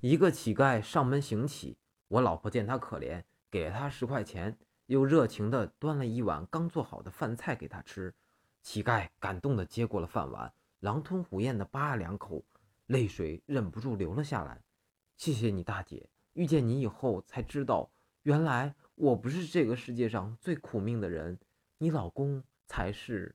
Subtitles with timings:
[0.00, 8.14] 一个乞丐上门行乞，我老婆见他可怜，给了他十块钱，又热情地端了一碗刚做好的饭菜给他吃。
[8.62, 12.44] 乞丐感动地接过了饭碗，狼吞虎咽地扒了两口，
[12.86, 14.62] 泪水忍不住流了下来。
[15.16, 16.08] 谢谢你，大姐。
[16.34, 17.90] 遇见你以后才知道，
[18.22, 21.40] 原来我不是这个世界上最苦命的人。
[21.78, 23.34] 你老公才是。